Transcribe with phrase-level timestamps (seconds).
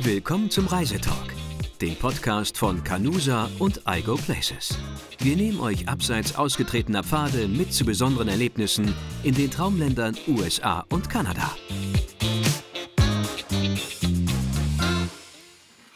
[0.00, 1.34] Willkommen zum Reisetalk,
[1.80, 4.78] dem Podcast von Canusa und iGo Places.
[5.18, 11.10] Wir nehmen euch abseits ausgetretener Pfade mit zu besonderen Erlebnissen in den Traumländern USA und
[11.10, 11.50] Kanada.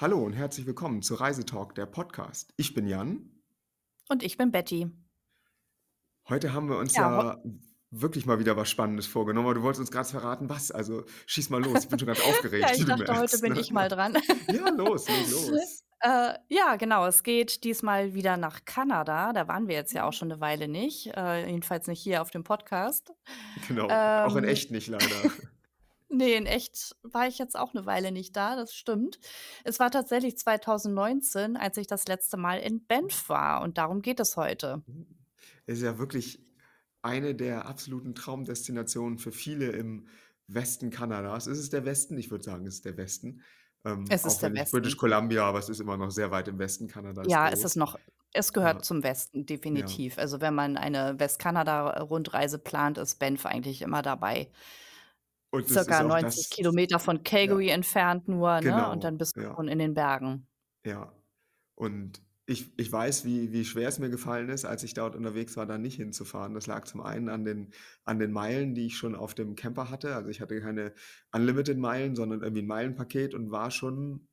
[0.00, 2.52] Hallo und herzlich willkommen zu Reisetalk, der Podcast.
[2.56, 3.30] Ich bin Jan.
[4.08, 4.90] Und ich bin Betty.
[6.28, 7.42] Heute haben wir uns Ja, ja
[7.92, 10.70] wirklich mal wieder was Spannendes vorgenommen, aber du wolltest uns gerade verraten, was?
[10.72, 11.84] Also schieß mal los.
[11.84, 13.42] Ich bin schon ganz Ja, aufgeregt, ich wie du dachte, heute merkst.
[13.42, 13.60] bin Ne?
[13.60, 14.16] ich mal dran.
[14.52, 15.84] Ja, los, leg los.
[16.00, 17.06] Äh, ja, genau.
[17.06, 19.32] Es geht diesmal wieder nach Kanada.
[19.32, 21.12] Da waren wir jetzt ja auch schon eine Weile nicht.
[21.16, 23.12] Äh, jedenfalls nicht hier auf dem Podcast.
[23.68, 23.84] Genau.
[23.88, 25.06] Auch in Ähm, echt nicht leider.
[26.08, 29.20] ne, in echt war ich jetzt auch eine Weile nicht da, das stimmt.
[29.62, 34.18] Es war tatsächlich 2019, als ich das letzte Mal in Banff war und darum geht
[34.18, 34.82] es heute.
[35.66, 36.40] Ist ja wirklich
[37.02, 40.08] eine der absoluten Traumdestinationen für viele im
[40.46, 41.46] Westen Kanadas.
[41.46, 42.18] Ist es der Westen?
[42.18, 43.42] Ich würde sagen, es ist der Westen.
[43.84, 44.98] Ähm, Es ist auch der ich British Westen.
[44.98, 46.88] Columbia, aber es ist immer noch sehr weit im Westen.
[46.88, 47.76] Kanada ist Ja, es ist groß.
[47.76, 47.98] noch
[48.34, 49.44] es gehört Ja, zum Westen, ja.
[49.44, 50.18] definitiv.
[50.18, 54.50] Also, wenn man eine Westkanada-Rundreise plant, ist Banff eigentlich immer dabei.
[55.50, 58.88] Und Circa auch 90 das, Kilometer von ja, Calgary entfernt nur, ne?
[58.88, 59.54] Und dann genau, bist du ja.
[59.54, 60.46] schon in den Bergen.
[60.84, 61.12] Ja,
[61.74, 65.56] und ich ich weiß, wie wie schwer es mir gefallen ist, als ich dort unterwegs
[65.56, 66.54] war, da nicht hinzufahren.
[66.54, 67.70] Das lag zum einen an den
[68.04, 70.14] an den Meilen, die ich schon auf dem Camper hatte.
[70.16, 70.94] Also, ich hatte keine
[71.32, 74.28] Unlimited-Meilen, sondern irgendwie 'n Meilenpaket und war schon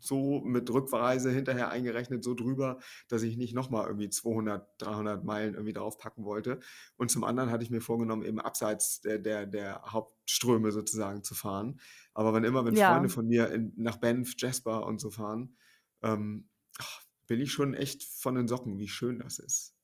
[0.00, 5.24] so mit Rückreise hinterher eingerechnet so drüber, dass ich nicht noch mal irgendwie 200, 300
[5.24, 6.60] Meilen irgendwie draufpacken wollte.
[6.96, 11.34] Und zum anderen hatte ich mir vorgenommen, eben abseits der der der Hauptströme sozusagen zu
[11.34, 11.80] fahren.
[12.12, 15.56] Aber wann immer wenn Freunde Ja, von mir in nach Banff, Jasper und so fahren,
[16.02, 16.48] ähm,
[17.26, 19.74] bin ich schon echt von den Socken, wie schön das ist.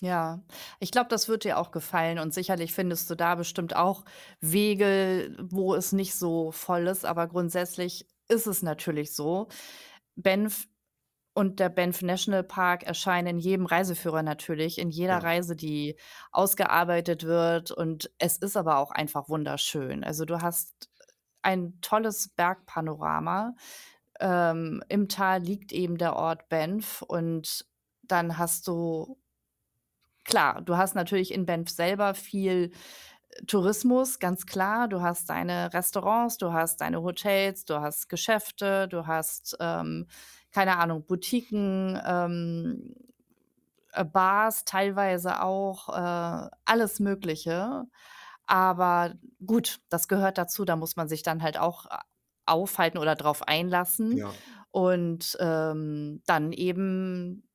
[0.00, 0.42] ja.
[0.80, 4.04] Ich glaube, das wird dir auch gefallen und sicherlich findest du da bestimmt auch
[4.40, 9.48] Wege, wo es nicht so voll ist, aber grundsätzlich ist es natürlich so.
[10.16, 10.66] Banff
[11.34, 15.96] und der Banff National Park erscheinen in jedem Reiseführer natürlich, in jeder Ja, Reise, die
[16.32, 20.04] ausgearbeitet wird und es ist aber auch einfach wunderschön.
[20.04, 20.90] Also, du hast
[21.42, 23.54] ein tolles Bergpanorama.
[24.20, 27.66] Ähm, im Tal liegt eben der Ort Banff und
[28.02, 29.18] dann hast du
[30.24, 32.72] klar, du hast natürlich in Banff selber viel
[33.30, 34.88] äh, Tourismus, ganz klar.
[34.88, 40.06] Du hast deine Restaurants, du hast deine Hotels, du hast Geschäfte, du hast, ähm,
[40.52, 42.94] keine Ahnung, Boutiquen, ähm,
[43.92, 47.84] äh, Bars teilweise auch, äh, alles Mögliche.
[48.46, 49.14] Aber
[49.46, 52.02] gut, das gehört dazu, da muss man sich dann halt auch a
[52.50, 57.48] aufhalten oder drauf einlassen ja, und, ähm, dann eben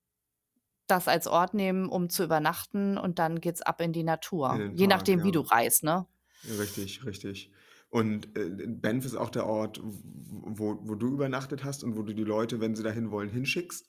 [0.87, 4.03] das als Ort nehmen, um zu übernachten und dann geht's ab in die
[4.47, 4.59] in Natur.
[4.59, 5.33] den Je Park, nachdem, wie ja.
[5.33, 6.07] du reist, ne?
[6.43, 7.51] Richtig, richtig.
[7.89, 12.13] Und, äh, Banff ist auch der Ort, wo wo du übernachtet hast und wo du
[12.13, 13.87] die Leute, wenn sie dahin wollen, hinschickst?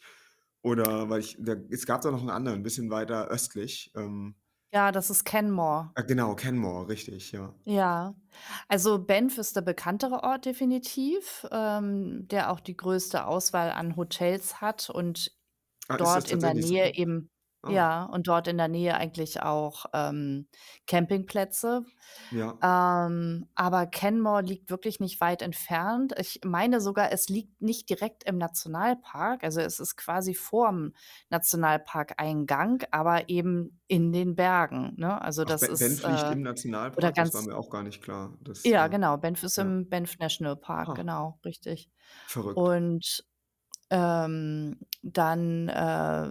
[0.63, 4.37] Oder weil ich da es gab da noch 'n anderen, 'n bisschen weiter östlich, ähm
[4.77, 5.95] Ja, das ist Canmore.
[5.95, 7.53] ah, genau, Canmore, richtig, ja.
[7.65, 8.15] Ja.
[8.69, 14.61] Also, Banff ist der bekanntere Ort definitiv, ähm, der auch die größte Auswahl an Hotels
[14.61, 15.33] hat und
[15.89, 16.95] Ah, ist das dort in der tatsächlich Nähe so?
[16.95, 17.31] eben
[17.67, 20.49] Ah, ja, und dort in der Nähe eigentlich auch, ähm,
[20.87, 21.85] Campingplätze.
[22.31, 22.63] ja.
[22.63, 26.15] Ähm, aber Canmore liegt wirklich nicht weit entfernt.
[26.19, 29.45] Ich meine sogar, es liegt nicht direkt im Nationalpark.
[29.45, 30.95] Also, es ist quasi vorm
[31.31, 35.21] Nationalparkeingang, aber eben in den Bergen, ne?
[35.21, 36.43] Also, Ach, das Ba ist, Banff liegt äh im
[36.97, 37.15] oder Nationalpark?
[37.17, 38.37] Das war ganz mir auch gar nicht klar.
[38.43, 39.63] Das, ja, äh genau, Banff ist ja.
[39.63, 41.91] im Banff National Park, Ah, genau, richtig.
[42.25, 42.59] verrückt.
[42.59, 43.25] Und
[43.91, 46.31] ähm, dann, äh,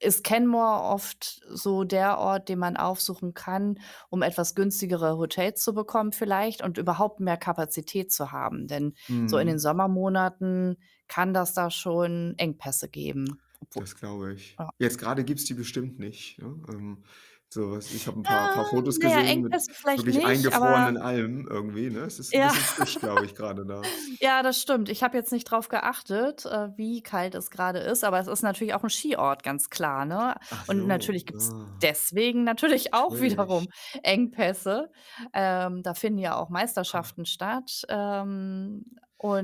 [0.00, 3.78] ist Canmore oft so der Ort, den man aufsuchen kann,
[4.08, 8.66] um etwas günstigere Hotels zu bekommen vielleicht und überhaupt mehr Kapazität zu haben.
[8.66, 8.94] Denn
[9.24, 10.76] so in den Mhm, Sommermonaten
[11.08, 13.40] kann das da schon Engpässe geben.
[13.60, 14.58] Obwo das glaube ich.
[14.58, 14.70] ja.
[14.78, 16.62] Jetzt grade gibt's die bestimmt nicht, ne?
[16.72, 17.04] Ähm,
[17.52, 20.06] so was ich habe 'n paar paar Ah, Fotos na ja, gesehen mit Engpässe vielleicht
[20.06, 22.00] wirklich nicht, aber eingefrorenen Almen irgendwie, ne?
[22.00, 22.52] Es ist 'n ja.
[22.52, 23.92] bisschen frisch, glaube ich, grade da.
[24.20, 24.88] Ja, das stimmt.
[24.88, 28.42] Ich habe jetzt nicht drauf geachtet, äh, wie kalt es grade ist, aber es ist
[28.42, 30.36] natürlich auch 'n Skiort, ganz klar, ne?
[30.52, 33.68] Ach Und so, natürlich gibt's ah, deswegen natürlich auch wiederum
[33.98, 34.00] natürlich.
[34.02, 34.90] Engpässe.
[35.32, 36.50] Ähm, da finden ja auch
[36.92, 37.00] Ah.
[37.00, 38.84] Meisterschaften statt, ähm,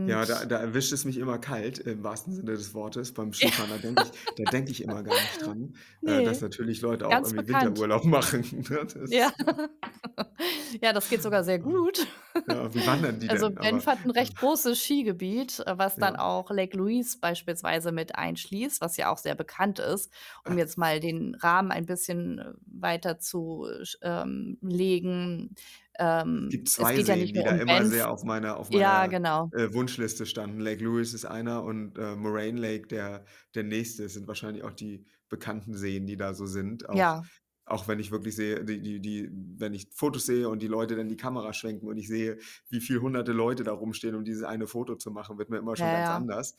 [0.09, 3.13] Ja, da und da erwischt es mich immer kalt im wahrsten Sinne des Wortes.
[3.13, 5.75] Beim Skifahren, da denke ich da denke ich immer gar nicht dran,
[6.05, 7.83] äh, dass Ne, natürlich Leute auch irgendwie bekannt.
[7.83, 8.87] Winterurlaub machen, ne?
[9.09, 9.31] Ja.
[9.37, 9.37] Das
[10.83, 12.07] Ja, das geht sogar sehr gut.
[12.47, 13.59] ja, wie wandern die Also, denn?
[13.59, 16.17] Aber, Banff hat 'n äh, recht großes Skigebiet, äh, was dann ja.
[16.17, 20.13] auch Lake Louise beispielsweise mit einschließt, was ja auch sehr bekannt ist.
[20.45, 23.67] Um jetzt mal den Rahmen ein bisschen, äh, weiter zu
[24.03, 25.55] ähm, legen.
[25.99, 28.11] Es ähm, gibt es 2 geht ja Seen, nicht die da um immer Banff sehr
[28.11, 29.53] auf meiner auf ja, meiner, genau.
[29.53, 30.61] äh, Wunschliste standen.
[30.61, 34.05] Lake Louise ist einer und, äh, Moraine Lake der der nächste.
[34.05, 36.89] Es sind wahrscheinlich auch die bekannten Seen, die da so sind.
[36.89, 37.23] Auch Ja.
[37.67, 40.97] auch wenn ich wirklich sehe, die die die wenn ich Fotos sehe und die Leute
[40.97, 42.39] dann die Kamera schwenken und ich sehe,
[42.69, 45.77] wie viel hunderte Leute da rumstehen, um dieses eine Foto zu machen, wird mir immer
[45.77, 46.17] Ja, schon ganz ja.
[46.17, 46.57] anders.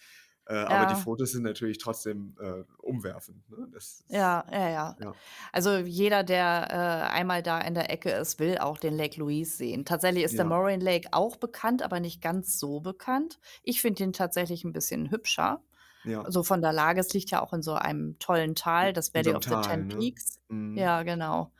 [0.48, 0.98] Äh, aber die Ja.
[0.98, 3.68] Fotos sind natürlich trotzdem, äh, umwerfend, ne?
[3.72, 4.98] Das ist Ja, ja, ja.
[5.00, 5.22] ja.
[5.52, 9.58] Also, jeder, der, äh, einmal da in der Ecke ist, will auch den Lake Louise
[9.58, 9.84] sehen.
[9.84, 10.48] Tatsächlich ist der Ja.
[10.48, 13.40] Moraine Lake auch bekannt, aber nicht ganz so bekannt.
[13.64, 15.62] Ich finde ihn tatsächlich 'n bisschen hübscher.
[16.06, 16.28] Ja.
[16.28, 19.24] So von der Lage es liegt ja auch in so einem tollen Tal, das In
[19.24, 19.98] so Valley 'nem of the Tal, Ten ne?
[19.98, 20.40] Peaks.
[20.50, 20.90] Mhm.
[20.90, 21.54] Ja, genau.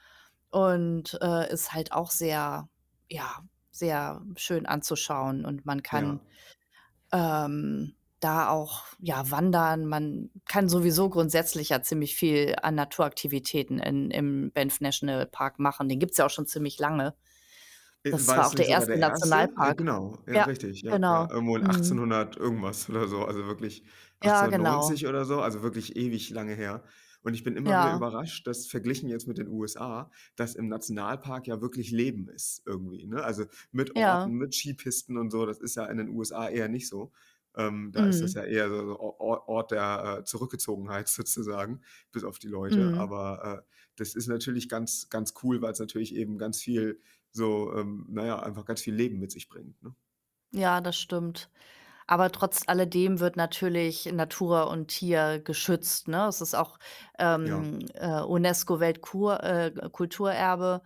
[0.51, 2.69] Und, äh, ist halt auch sehr
[3.12, 6.18] ja, sehr schön anzuschauen und man Ja.
[6.18, 6.24] kann,
[7.13, 9.86] ähm, da auch, ja, wandern.
[9.88, 15.90] Man kann sowieso grundsätzlich ja ziemlich viel an Naturaktivitäten in im Banff National Park machen.
[15.90, 17.16] Den gibt's ja auch schon ziemlich lange.
[18.04, 19.38] Äh, Das war war auch der erste der erste?
[19.60, 19.74] Ja, Nationalpark.
[19.74, 20.19] genau.
[20.28, 20.81] Ja, Ja, richtig.
[20.81, 21.28] Ja, genau.
[21.30, 21.64] Irgendwo in Mhm.
[21.64, 23.84] 1800 irgendwas oder so, also wirklich
[24.22, 25.00] Ja, genau.
[25.00, 26.84] 1890 oder so, also wirklich ewig lange her.
[27.24, 31.48] Und ich bin immer wieder überrascht, dass verglichen jetzt mit den USA, dass im Nationalpark
[31.48, 33.24] ja wirklich Leben ist irgendwie, ne?
[33.24, 33.96] Also, mit.
[33.96, 35.46] Orten, mit Skipisten und so.
[35.46, 37.12] Das ist ja in den USA eher nicht so.
[37.57, 38.36] Ähm, da ist das Mhm.
[38.36, 41.81] ja eher so Ort der, äh, Zurückgezogenheit sozusagen,
[42.12, 42.92] bis auf die Leute.
[42.92, 42.98] Mhm.
[42.98, 47.01] Aber, äh, das ist natürlich ganz ganz cool, weil's natürlich eben ganz viel
[47.31, 49.95] so, ähm, na ja, einfach ganz viel Leben mit sich bringt, ne?
[50.54, 51.50] Ja, das stimmt.
[52.07, 56.27] Aber trotz alledem wird natürlich Natur und Tier geschützt, ne?
[56.27, 56.80] Es ist auch,
[57.42, 57.68] Ja.
[57.68, 60.83] ähm, äh, UNESCO-Weltkur äh, Kulturerbe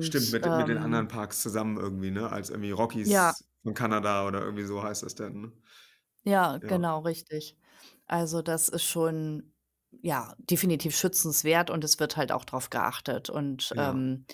[0.00, 2.30] Stimmt, und, mit mit den anderen ähm Parks zusammen irgendwie, ne?
[2.30, 2.70] Als irgendwie
[3.02, 3.32] Ja.
[3.32, 5.52] Rockies von Kanada oder irgendwie so heißt das dann, ne?
[6.26, 6.78] Ja, Ja.
[6.78, 7.56] genau, richtig.
[8.06, 9.52] Also, das ist schon,
[10.02, 13.30] ja, definitiv schützenswert und es wird halt auch drauf geachtet.
[13.30, 13.94] Und, Ja.
[13.94, 14.26] ähm,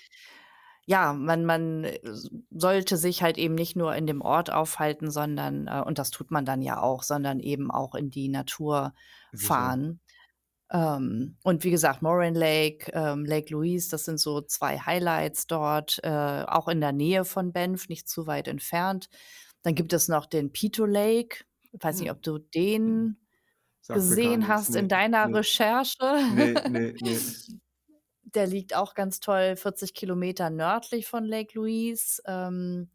[0.86, 5.10] ja, man man, äh, s sollte sich halt eben nicht nur in dem Ort aufhalten,
[5.10, 8.94] sondern äh, und das tut man dann ja auch, sondern eben auch in die Natur
[9.32, 9.74] Sicher.
[9.74, 10.00] fahren.
[10.72, 16.00] Ähm, und wie gesagt, Moraine Lake, ähm, Lake Louise, das sind so 2 Highlights dort,
[16.04, 19.08] äh, auch in der Nähe von Banff, nicht zu weit entfernt.
[19.62, 21.44] Dann gibt es noch den Peto Lake.
[21.80, 23.18] Weiß nicht, ob du den
[23.86, 25.34] gar gesehen hast in Ne, deiner ne.
[25.34, 25.98] Recherche.
[26.28, 27.20] Ne, ne, ne.
[28.22, 32.22] Der liegt auch ganz toll 40 Kilometer nördlich von Lake Louise.
[32.26, 32.90] Ähm,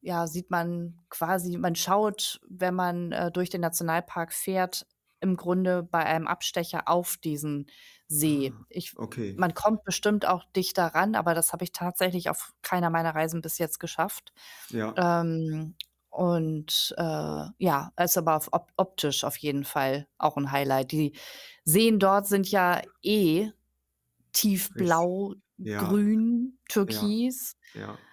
[0.00, 4.86] ja, sieht man quasi man schaut, wenn man, äh, durch den Nationalpark fährt,
[5.20, 7.66] im Grunde bei einem Abstecher auf diesen
[8.08, 8.54] See.
[8.54, 9.36] Ah, Ich okay.
[9.36, 13.42] man kommt bestimmt auch dichter ran, aber das habe ich tatsächlich auf keiner meiner Reisen
[13.42, 14.32] bis jetzt geschafft.
[14.70, 14.96] Ja.
[14.96, 15.76] Ähm,
[16.10, 17.02] und, äh,
[17.58, 20.92] ja, ist aber auf op optisch auf jeden Fall auch 'n Highlight.
[20.92, 21.14] Die
[21.64, 23.50] Seen dort sind ja eh
[24.32, 25.96] tiefblau, ja.
[25.96, 27.14] grün, Ja.
[27.14, 28.06] türkis, Ja.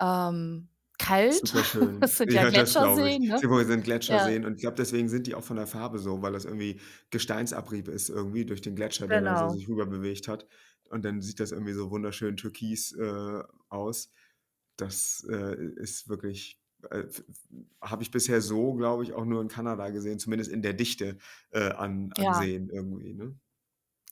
[0.00, 0.68] ähm,
[0.98, 1.42] kalt.
[1.42, 2.10] Superschön.
[2.10, 2.78] Es sind ja Ja, das.
[2.84, 3.42] Gletscherseen, ne?
[3.54, 4.32] Sie sind Ja.
[4.32, 6.80] Gletscherseen und ich glaube, deswegen sind die auch von der Farbe so, weil das irgendwie
[7.10, 9.48] Gesteinsabrieb ist irgendwie durch den Gletscher, der da so Genau.
[9.48, 10.46] sich rüber bewegt hat.
[10.90, 14.12] Und dann sieht das irgendwie so wunderschön türkis, äh, aus.
[14.76, 17.04] Das, äh, ist wirklich, äh,
[17.80, 21.18] habe ich bisher so, glaube ich, auch nur in Kanada gesehen, zumindest in der Dichte,
[21.50, 22.32] äh, an an Ja.
[22.32, 23.36] Seen irgendwie, ne?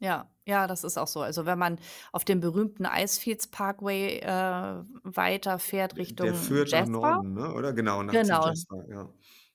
[0.02, 1.20] Ja, ja, das ist auch so.
[1.20, 1.78] Also, wenn man
[2.12, 7.52] auf dem berühmten Icefields Parkway, äh, weiterfährt D der Richtung führt nach Jasper Norden, ne,
[7.54, 7.72] oder?
[7.72, 9.12] Genau, nach zu genau, Jasper, ja.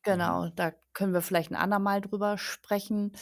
[0.10, 0.36] Mhm.
[0.36, 3.14] genau, da können wir vielleicht 'n andermal drüber sprechen.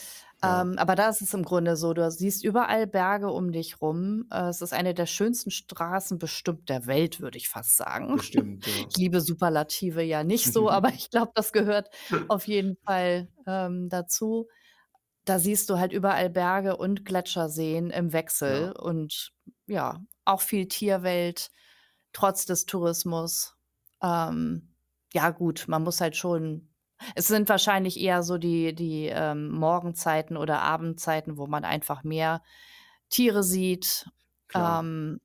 [0.44, 0.62] Ja.
[0.62, 4.26] Ähm, aber da ist es im Grunde so, du siehst überall Berge um dich rum.
[4.30, 8.16] Äh, es ist eine der schönsten Straßen bestimmt der Welt, würde ich fast sagen.
[8.16, 8.72] Bestimmt, ja.
[8.88, 11.88] Ich liebe Superlative ja nicht so, aber ich glaube, das gehört
[12.28, 14.48] auf jeden Fall, ähm, dazu.
[15.24, 18.80] Da siehst du halt überall Berge und Gletscherseen im Wechsel Ja.
[18.82, 19.32] und
[19.66, 21.50] ja, auch viel Tierwelt
[22.12, 23.56] trotz des Tourismus.
[24.02, 24.74] Ähm,
[25.14, 26.68] ja gut, man muss halt schon
[27.14, 32.42] es sind wahrscheinlich eher so die die, ähm, Morgenzeiten oder Abendzeiten, wo man einfach mehr
[33.10, 34.06] Tiere sieht.
[34.48, 34.84] Klar.
[34.84, 35.20] Ähm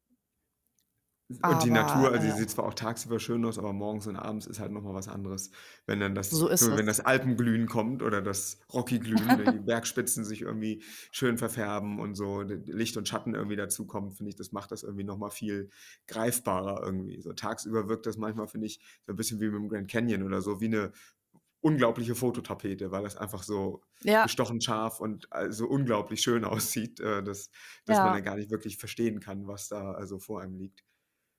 [1.46, 4.08] Und die aber, Natur, also, die äh sieht zwar auch tagsüber schön aus, aber morgens
[4.08, 5.52] und abends ist halt noch mal was anderes.
[5.86, 10.42] Wenn dann das So wenn das Alpenglühen kommt oder das Rockyglühen, wenn die Bergspitzen sich
[10.42, 14.84] irgendwie schön verfärben und so Licht und Schatten irgendwie dazukommen, finde ich, das macht das
[14.84, 15.70] irgendwie noch mal viel
[16.08, 17.22] greifbarer irgendwie.
[17.22, 20.42] So tagsüber wirkt das manchmal, finde ich, so 'n bisschen wie mit'm Grand Canyon oder
[20.42, 20.92] so, wie 'ne
[21.62, 24.30] unglaubliche Fototapete, weil das einfach so Ja.
[24.30, 27.50] gestochen scharf und, so unglaublich schön aussieht, äh, dass
[27.86, 28.14] dass man Ja.
[28.14, 30.84] dann gar nicht wirklich verstehen kann, was da, also, vor einem liegt.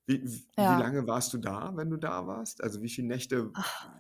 [0.09, 0.77] Wie Ja.
[0.77, 2.63] lange warst du da, wenn du da warst?
[2.65, 3.91] Also, wie viel Nächte Ach.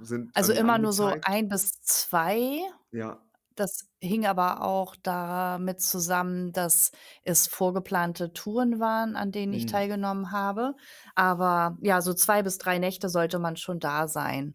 [0.00, 1.24] sind Also, immer nur so angezeigt?
[1.24, 2.60] 1 bis 2.
[2.92, 3.26] Ja.
[3.56, 6.92] Das hing aber auch damit zusammen, dass
[7.24, 9.66] es vorgeplante Touren waren, an denen ich Mhm.
[9.66, 10.74] teilgenommen habe.
[11.16, 14.54] Aber ja, so 2 bis 3 Nächte sollte man schon da sein.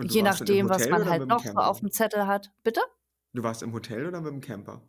[0.00, 1.62] Und Je nachdem, was man halt noch so Camper?
[1.62, 2.52] auf'm Zettel hat.
[2.62, 2.80] Bitte?
[3.34, 4.82] Du warst im Hotel oder mit'm Camper?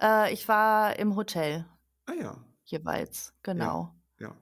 [0.00, 1.66] Äh, ich war im Hotel
[2.08, 2.50] Ah ja.
[2.66, 3.94] jeweils, Ja, genau.
[4.18, 4.36] ja.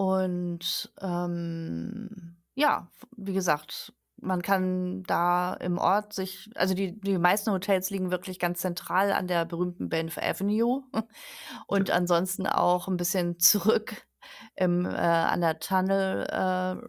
[0.00, 7.50] Und, ähm, ja, wie gesagt, man kann da im Ort sich also, die die meisten
[7.52, 10.84] Hotels liegen wirklich ganz zentral an der berühmten Banff Avenue
[11.68, 14.06] und ansonsten auch 'n bisschen zurück
[14.56, 16.88] im äh, an der Tunnel äh,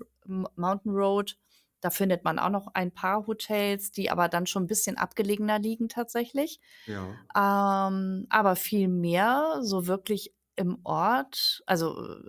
[0.56, 1.38] Mountain Road.
[1.82, 5.60] Da findet man auch noch ein paar Hotels, die aber dann schon 'n bisschen abgelegener
[5.60, 6.60] liegen tatsächlich.
[6.88, 7.22] Ja.
[7.36, 12.20] Ähm, aber viel mehr so wirklich im Ort also,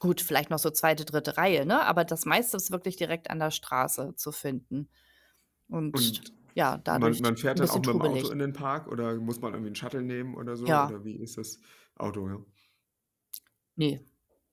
[0.00, 1.36] gut, vielleicht noch so 2., 3.
[1.38, 4.90] Reihe, ne, aber das meiste ist wirklich direkt an der Straße zu finden.
[5.68, 8.52] Und Und ja, man dadurch man fährt 'n dann auch bisschen mit'm Auto in den
[8.54, 10.82] Park oder muss man irgendwie 'n Shuttle nehmen oder so Ja.
[10.82, 11.60] oder wie ist das?
[11.96, 12.38] Auto, ja.
[13.78, 14.04] Ne,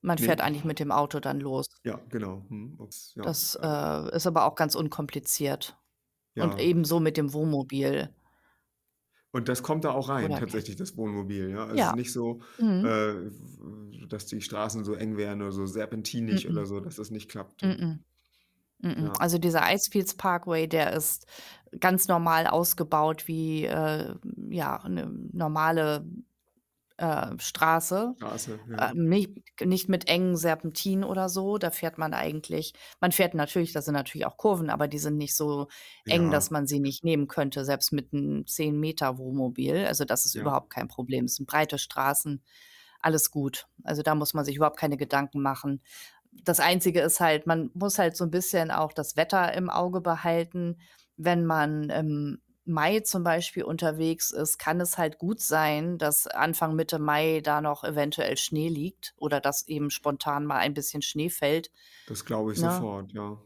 [0.01, 0.41] man fährt Ne?
[0.41, 1.67] eigentlich mit dem Auto dann los.
[1.85, 2.45] Ja, genau.
[2.49, 2.75] Mhm.
[2.79, 3.23] Ups, ja.
[3.23, 5.77] Das, Äh äh, ist aber auch ganz unkompliziert
[6.37, 6.59] und Ja.
[6.59, 8.13] ebenso mit dem Wohnmobil.
[9.33, 11.65] Und das kommt da auch rein Oder tatsächlich, das Wohnmobil, ja?
[11.65, 11.95] Also, es ist Ja.
[11.95, 12.41] nicht so,
[12.81, 12.99] äh, Mhm.
[13.13, 16.65] w dass die Straßen so eng wären oder so serpentinig oder M-m.
[16.65, 17.75] so, dass das nicht klappt, ja.
[18.83, 18.99] M-m.
[18.99, 19.19] Ja.
[19.19, 21.25] Also, dieser Icefields Parkway, der ist
[21.79, 24.15] ganz normal ausgebaut wie, äh,
[24.49, 26.05] ja, 'ne normale,
[26.99, 28.15] äh, Straße.
[28.17, 28.89] Straße, ja.
[28.93, 29.31] Ähm, nicht
[29.65, 31.57] nicht mit engen Serpentinen oder so.
[31.59, 35.17] Da fährt man eigentlich man fährt natürlich da sind natürlich auch Kurven, aber die sind
[35.17, 35.67] nicht so
[36.07, 36.51] eng, dass Ja.
[36.51, 39.85] man sie nicht nehmen könnte, selbst mit 'n 10 m Wohnmobil.
[39.87, 40.39] Also, das ist Ja.
[40.39, 41.25] überhaupt kein Problem.
[41.25, 42.43] Es sind breite Straßen,
[43.01, 43.67] alles gut.
[43.83, 45.81] Also, da muss man sich überhaupt keine Gedanken machen.
[46.45, 50.01] Das Einzige ist halt, man muss halt so 'n bisschen auch das Wetter im Auge
[50.01, 50.79] behalten.
[51.17, 56.75] Wenn man im Mai zum Beispiel unterwegs ist, kann es halt gut sein, dass Anfang,
[56.75, 61.29] Mitte Mai da noch eventuell Schnee liegt oder dass eben spontan mal ein bisschen Schnee
[61.29, 61.71] fällt,
[62.05, 62.59] Das glaube ich ne?
[62.59, 63.41] sofort, ja.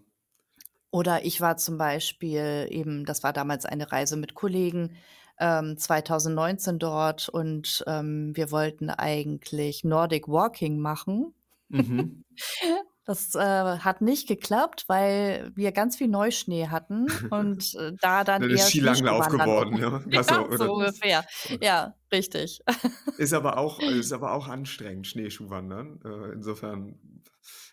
[0.92, 4.96] Oder ich war zum Beispiel eben das war damals eine Reise mit Kollegen,
[5.40, 11.34] ähm, 2019 dort und, ähm, wir wollten eigentlich Nordic Walking machen.
[11.70, 12.24] Mhm.
[13.06, 18.48] Das, äh, hat nicht geklappt, weil wir ganz viel Neuschnee hatten und, äh, da dann
[18.48, 20.02] eher Skilanglauf geworden, ja?
[20.16, 21.26] Ach so, ja, so ungefähr.
[21.62, 22.62] Ja, richtig.
[23.18, 26.00] Ist aber auch ist aber auch anstrengend, Schneeschuhwandern.
[26.04, 27.00] Äh, insofern,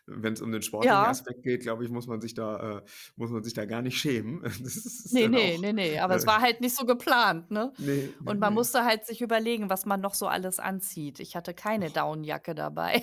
[0.06, 1.08] wenn's um den sportlichen Ja.
[1.08, 2.82] Aspekt geht, glaube ich, muss man sich da äh,
[3.16, 4.42] muss man sich da gar nicht schämen.
[4.62, 6.86] Das ist Ne, dann ne, auch, ne, ne, aber es äh war halt nicht so
[6.86, 7.72] geplant, ne?
[7.78, 8.54] Ne, ne, Und man ne.
[8.54, 11.18] musste halt sich überlegen, was man noch so alles anzieht.
[11.18, 11.90] Ich hatte keine Och.
[11.90, 13.02] Daunenjacke dabei.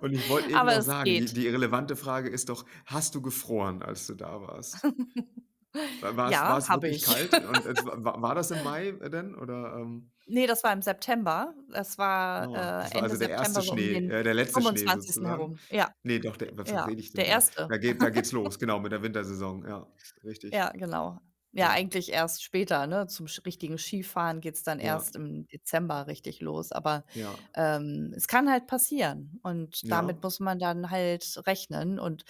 [0.00, 3.22] Und ich wollte eben noch es sagen, die die relevante Frage ist doch: Hast du
[3.22, 4.84] gefroren, als du da warst?
[6.00, 7.02] Wa war's Ja, habe wirklich ich.
[7.02, 10.12] kalt und es wa war das im Mai denn oder, ähm?
[10.26, 11.54] Ne, das war im September.
[11.72, 13.60] Es war, Oh, äh, das war Ende also der 1.
[13.60, 14.88] September, um Schnee den äh, der letzte Schnee 25.
[14.88, 15.26] sozusagen?
[15.26, 15.60] herum.
[15.70, 15.92] Ja.
[16.02, 17.34] Ne, doch, der was Ja, rede ich denn der da?
[17.34, 17.50] 1.
[17.68, 19.86] Da geht da geht's los, genau, mit der Wintersaison, ja,
[20.24, 20.52] richtig.
[20.52, 21.20] Ja, genau.
[21.54, 23.06] Ja, eigentlich erst später, ne?
[23.06, 25.08] Zum sch richtigen Skifahren geht's dann Ja.
[25.08, 26.72] erst im Dezember richtig los.
[26.72, 27.48] Aber, Ja.
[27.54, 30.22] ähm, es kann halt passieren und damit Ja.
[30.22, 32.24] muss man dann halt rechnen und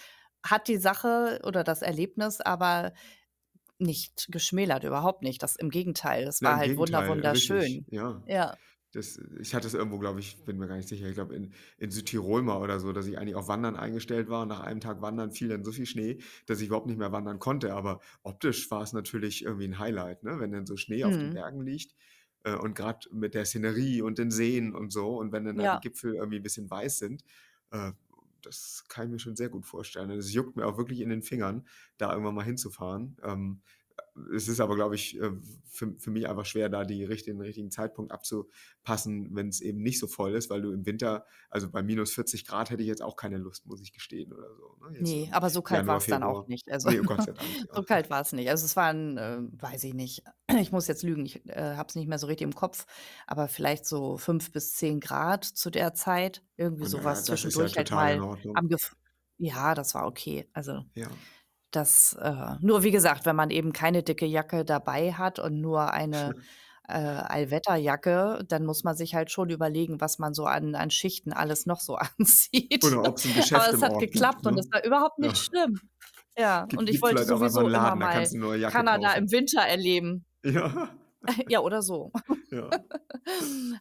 [0.45, 2.93] hat die Sache oder das Erlebnis aber
[3.79, 5.43] nicht geschmälert, überhaupt nicht.
[5.43, 7.87] Das im Gegenteil, es Ja, war im halt wunder Gegenteil, richtig, wunderschön.
[7.87, 8.21] ja.
[8.25, 8.57] Ja.
[8.93, 11.53] Das ich hatte es irgendwo, glaube ich bin mir gar nicht sicher, ich glaube in
[11.77, 14.79] in Südtirol mal oder so, dass ich eigentlich auf Wandern eingestellt war und nach einem
[14.79, 17.73] Tag Wandern fiel dann so viel Schnee, dass ich überhaupt nicht mehr wandern konnte.
[17.75, 21.39] Aber optisch war's natürlich irgendwie 'n Highlight, ne, wenn dann so Schnee auf den Mhm.
[21.39, 21.95] Bergen liegt,
[22.43, 25.67] äh, und grad mit der Szenerie und den Seen und so und wenn dann da
[25.67, 25.81] die Ja.
[25.81, 27.23] Gipfel irgendwie 'n bisschen weiß sind,
[27.71, 27.91] äh,
[28.41, 30.09] das kann ich mir schon sehr gut vorstellen.
[30.11, 31.67] Und es juckt mir auch wirklich in den Fingern,
[31.97, 33.17] da irgendwann mal hinzufahren.
[33.21, 33.78] Ähm, äh,
[34.35, 35.31] es ist aber, glaube ich, äh,
[35.65, 40.07] für für mich einfach schwer, da die den richtigen Zeitpunkt abzupassen, wenn's eben nicht so
[40.07, 43.37] voll ist, weil du im Winter also, bei -40 C hätte ich jetzt auch keine
[43.37, 46.05] Lust, muss ich gestehen oder so, ne, jetzt Ne, im aber so kalt Januar, war's
[46.07, 46.69] dann auch nicht.
[46.69, 47.39] Also, Ne, Gott sei Dank,
[47.73, 47.83] so ja.
[47.83, 48.49] kalt war's nicht.
[48.49, 50.23] Also, es waren, äh, weiß ich nicht
[50.61, 52.85] ich muss jetzt lügen, ich, äh, habe es nicht mehr so richtig im Kopf,
[53.27, 57.27] aber vielleicht so 5 bis 10 C zu der Zeit, irgendwie Und so ja, ist
[57.27, 58.95] ja zwischendurch halt mal am Gef
[59.41, 60.49] ja, das war okay.
[60.51, 61.07] Also, Ja.
[61.71, 65.91] Das, äh nur wie gesagt, wenn man eben keine dicke Jacke dabei hat und nur
[65.93, 66.35] eine,
[66.87, 71.33] äh, Allwetterjacke, dann muss man sich halt schon überlegen, was man so an an Schichten
[71.33, 72.95] alles noch so anzieht.
[72.95, 74.59] Oder ob's 'n Aber Geschäft es im hat Ort gibt, geklappt und ne?
[74.59, 75.19] es war überhaupt Ja.
[75.19, 75.81] nicht schlimm.
[76.37, 78.29] Ja, und Gibt ich gibt wollte sowieso immer Laden, da mal
[78.67, 79.13] Kanada kaufen.
[79.13, 80.25] im Winter erleben.
[80.43, 80.89] Ja.
[81.47, 82.11] Ja, oder so.
[82.51, 82.73] Ja.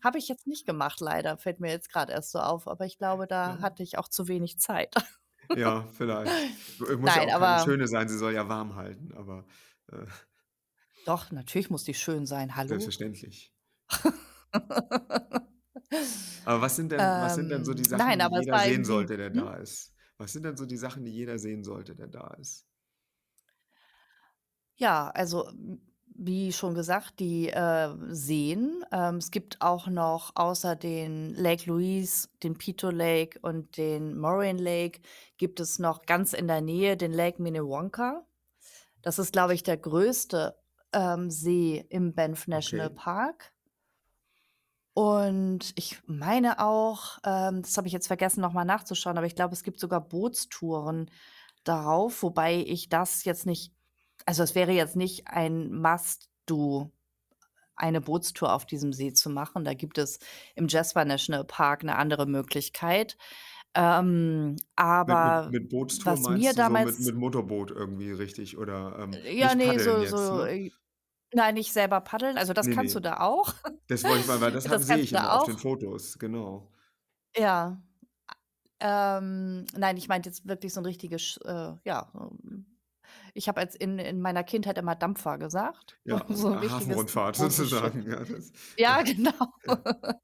[0.05, 2.99] Habe ich jetzt nicht gemacht leider, fällt mir jetzt grad erst so auf, aber ich
[2.99, 3.63] glaube, da Ja.
[3.63, 4.95] hatte ich auch zu wenig Zeit.
[5.57, 6.33] Ja, vielleicht.
[6.81, 9.47] Äh, muss ja Nein, auch keine aber schöne sein, sie soll ja warm halten, aber,
[9.93, 10.07] äh
[11.07, 12.55] Doch, natürlich muss die schön sein.
[12.55, 12.69] Hallo?
[12.69, 13.53] Selbstverständlich.
[16.45, 18.45] Aber was sind denn was sind denn so die Ähm, Sachen, nein, die aber es
[18.47, 19.35] jeder war sehen irgendwie sollte, der hm?
[19.35, 19.95] da ist?
[20.17, 22.67] Was sind denn so die Sachen, die jeder sehen sollte, der da ist?
[24.77, 25.51] Ja, also,
[26.19, 28.85] wie schon gesagt, die, äh, Seen.
[28.93, 34.61] Ähm, es gibt auch noch außer den Lake Louise, den Pito Lake und den Moraine
[34.61, 35.01] Lake
[35.37, 38.27] gibt es noch ganz in der Nähe den Lake Minnewanka.
[39.03, 40.57] Das ist, glaube ich, der größte,
[40.93, 42.97] ähm, See im Banff National Okay.
[42.97, 43.53] Park.
[44.95, 49.37] Und ich meine auch, ähm, das habe ich jetzt vergessen, noch mal nachzuschauen, aber ich
[49.37, 51.11] glaube, es gibt sogar Bootstouren
[51.63, 53.73] darauf, wobei ich das jetzt nicht
[54.29, 56.93] also, es wäre jetzt nicht ein Must do,
[57.77, 59.65] eine Bootstour auf diesem See zu machen.
[59.65, 60.21] Da gibt es
[60.57, 63.19] im Jasper National Park 'ne andere Möglichkeit.
[63.75, 64.57] Ähm,
[65.07, 68.59] Mit mit aber mit Bootstour was mir du so mit damals mit Motorboot irgendwie richtig
[68.59, 70.45] oder, ähm, Äh, ja, ne, paddeln so jetzt, so, ne?
[70.45, 70.71] äh
[71.35, 73.01] nein, nicht selber paddeln, also, das Ne, kannst du ne.
[73.01, 73.55] da auch.
[73.89, 75.59] Das wollte ich mal weil das Das sehe ich du da immer auf den.
[75.59, 76.73] Fotos, genau.
[77.37, 77.83] Ja.
[78.81, 82.13] Ähm, nein, ich meinte jetzt wirklich so 'n richtiges äh, ja,
[83.35, 86.77] ich habe als in in meiner Kindheit immer Dampfer gesagt, Ja, so 'n Ha richtiges
[86.77, 89.33] Hafenrundfahrt sozusagen, ja, das Ja, genau.
[89.65, 89.85] Ja.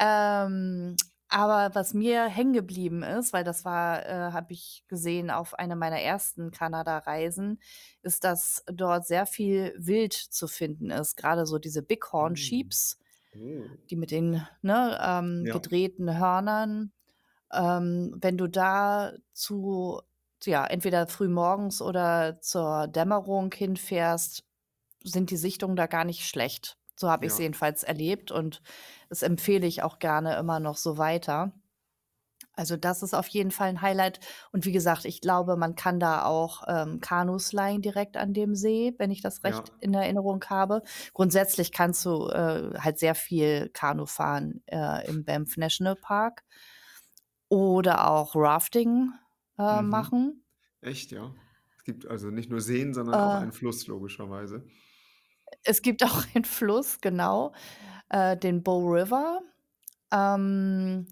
[0.00, 0.96] Ähm,
[1.28, 5.76] aber was mir hängen geblieben ist, weil das war äh, habe ich gesehen auf einer
[5.76, 7.60] meiner ersten Kanada-Reisen,
[8.02, 12.36] ist, dass dort sehr viel Wild zu finden ist, grade so diese Bighorn Mhm.
[12.36, 12.98] Sheeps,
[13.36, 13.78] Oh.
[13.90, 15.50] die mit den, ne, ähm, Ja.
[15.50, 16.92] gedrehten Hörnern.
[17.52, 20.02] Ähm, wenn du da zu
[20.46, 24.44] ja, entweder frühmorgens oder zur Dämmerung hinfährst,
[25.04, 26.76] sind die Sichtungen da gar nicht schlecht.
[26.96, 27.38] So habe ich's Ja.
[27.38, 28.62] jedenfalls erlebt und
[29.10, 31.52] das empfehle ich auch gerne immer noch so weiter.
[32.56, 34.20] Also, das ist auf jeden Fall 'n Highlight.
[34.52, 38.54] Und wie gesagt, ich glaube, man kann da auch, ähm, Kanus leihen direkt an dem
[38.54, 39.64] See, wenn ich das Ja.
[39.64, 40.82] recht in Erinnerung habe.
[41.14, 46.42] Grundsätzlich kannst du, äh, halt sehr viel Kanu fahren, äh, im Banff National Park
[47.50, 49.12] oder auch Rafting,
[49.58, 49.88] äh, Mhm.
[49.88, 50.44] machen.
[50.80, 51.34] Echt, ja?
[51.78, 54.66] Es gibt also nicht nur Seen, sondern auch einen Äh Fluss logischerweise.
[55.62, 57.52] Es gibt auch einen Fluss, genau,
[58.10, 59.40] äh, den Bow River.
[60.12, 61.08] Ähm,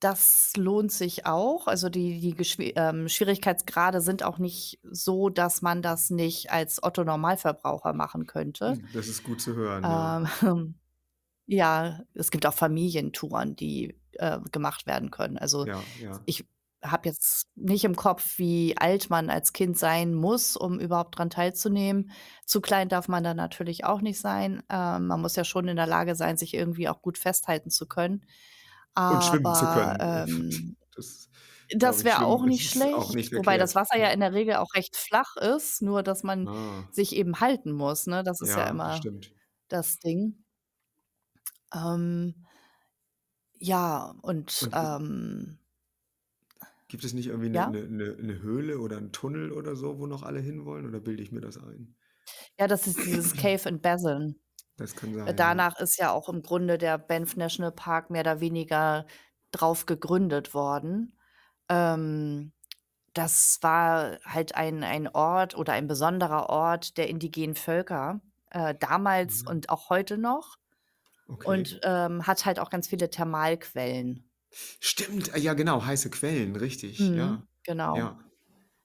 [0.00, 1.66] das lohnt sich auch.
[1.66, 6.82] Also, die die Geschwi ähm, Schwierigkeitsgrade sind auch nicht so, dass man das nicht als
[6.82, 8.72] Otto Normalverbraucher machen könnte.
[8.72, 10.18] Hm, das ist gut zu hören, ja.
[10.42, 10.74] Ähm,
[11.46, 15.38] ja, es gibt auch Familientouren, die, äh, gemacht werden können.
[15.38, 16.20] Also, Ja, ja.
[16.26, 16.46] ich
[16.84, 21.30] habe jetzt nicht im Kopf, wie alt man als Kind sein muss, um überhaupt dran
[21.30, 22.10] teilzunehmen.
[22.46, 24.62] Zu klein darf man dann natürlich auch nicht sein.
[24.70, 27.86] Ähm, man muss ja schon in der Lage sein, sich irgendwie auch gut festhalten zu
[27.86, 28.26] können.
[29.08, 29.98] Und schwimmen zu Aber, können.
[30.28, 31.28] ähm, Das
[31.70, 34.56] das wäre auch nicht ist auch schlecht, nicht wobei das Wasser ja in der Regel
[34.56, 36.88] auch recht flach ist, nur dass man Ah.
[36.90, 38.22] sich eben halten muss, ne?
[38.24, 39.32] Das ist ja Ja, immer stimmt.
[39.68, 40.44] das Ding.
[41.74, 42.46] Ähm
[43.60, 45.58] ja, und, Und ähm
[46.94, 47.74] Gibt es nicht irgendwie 'ne Ja?
[47.82, 51.24] 'ne 'ne 'ne Höhle oder 'n Tunnel oder so, wo noch alle hinwollen oder bilde
[51.24, 51.96] ich mir das ein?
[52.58, 54.40] Ja, das ist dieses Cave in Bezin.
[54.78, 55.54] Das kann Äh, sein, ja.
[55.54, 59.06] danach ist ja auch im Grunde der Banff National Park mehr oder weniger
[59.52, 61.18] drauf gegründet worden.
[61.70, 62.52] Ähm,
[63.14, 69.42] das war halt ein ein Ort oder ein besonderer Ort der indigenen Völker, äh, damals
[69.42, 69.46] Mhm.
[69.46, 70.56] und auch heute noch
[71.28, 71.64] Okay.
[71.64, 74.30] und, ähm, hat halt auch ganz viele Thermalquellen.
[74.80, 77.46] Stimmt, ah, ja genau, heiße Quellen, richtig, Mhm, ja.
[77.64, 78.06] genau.
[78.06, 78.18] Ja.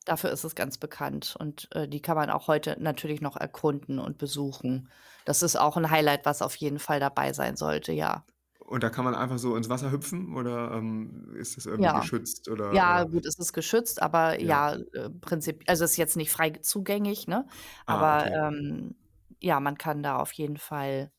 [0.05, 3.99] Dafür ist es ganz bekannt und, äh, die kann man auch heute natürlich noch erkunden
[3.99, 4.89] und besuchen.
[5.25, 8.25] Das ist auch 'n Highlight, was auf jeden Fall dabei sein sollte, ja.
[8.62, 11.93] Und da kann man einfach so ins Wasser hüpfen oder, ähm, ist das irgendwie Ja.
[11.93, 14.60] geschützt oder Ja, oder gut, es ist geschützt, aber Ja.
[14.60, 17.47] ja, äh, prinzip also, ist jetzt nicht frei zugänglich, ne?
[17.88, 18.39] Ah, Aber, okay.
[18.43, 18.95] ähm,
[19.41, 21.12] ja, man kann da auf jeden Fall,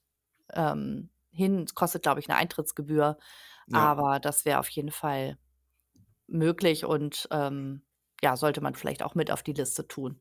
[0.54, 1.64] ähm, hin.
[1.64, 3.18] Es kostet, glaube ich, 'ne Eintrittsgebühr,
[3.70, 3.90] Ja.
[3.90, 5.38] aber das wäre auf jeden Fall
[6.28, 7.82] möglich und, ähm,
[8.22, 10.20] ja, sollte man vielleicht auch mit auf die Liste tun.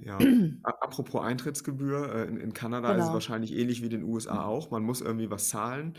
[0.00, 0.28] Ja.
[0.62, 3.12] A apropos Eintrittsgebühr, äh, in in Kanada ist es Genau.
[3.12, 4.70] wahrscheinlich ähnlich wie den USA auch.
[4.70, 5.94] Man muss irgendwie was zahlen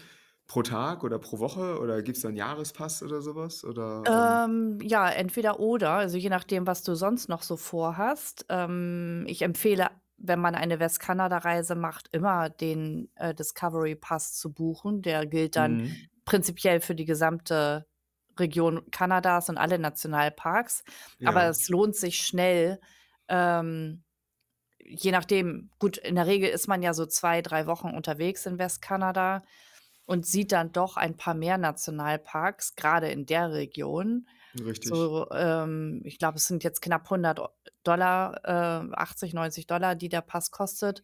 [0.48, 4.39] pro Tag oder pro Woche oder gibt's da 'n Jahrespass oder so was oder, ähm
[4.43, 8.45] Ähm, ja, entweder oder, also, je nachdem, was du sonst noch so vorhast.
[8.50, 15.02] Ähm, ich empfehle, wenn man eine Westkanada-Reise macht, immer den, äh, Discovery Pass zu buchen.
[15.02, 16.08] Der gilt dann Mhm.
[16.25, 17.85] Prinzipiell für die gesamte
[18.38, 20.83] Region Kanadas und alle Nationalparks.
[21.23, 21.49] Aber Ja.
[21.49, 22.79] es lohnt sich schnell,
[23.29, 24.03] ähm,
[24.79, 28.59] je nachdem gut, in der Regel ist man ja so 2, 3 Wochen unterwegs in
[28.59, 29.43] Westkanada
[30.05, 34.27] und sieht dann doch ein paar mehr Nationalparks, grade in der Region.
[34.59, 34.89] Richtig.
[34.89, 37.39] So, ähm, ich glaube, es sind jetzt knapp 100
[37.83, 41.03] Dollar, äh, 80, 90 Dollar, die der Pass kostet.